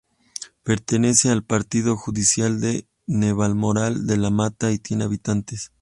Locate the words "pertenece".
0.63-1.29